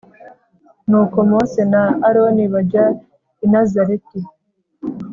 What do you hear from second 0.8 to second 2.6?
Nuko Mose na Aroni